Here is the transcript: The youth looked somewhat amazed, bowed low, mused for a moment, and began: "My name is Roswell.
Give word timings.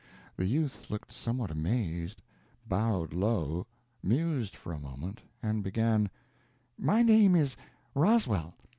The 0.35 0.47
youth 0.47 0.89
looked 0.89 1.13
somewhat 1.13 1.51
amazed, 1.51 2.23
bowed 2.67 3.13
low, 3.13 3.67
mused 4.01 4.55
for 4.55 4.73
a 4.73 4.79
moment, 4.79 5.21
and 5.43 5.63
began: 5.63 6.09
"My 6.75 7.03
name 7.03 7.35
is 7.35 7.55
Roswell. 7.93 8.55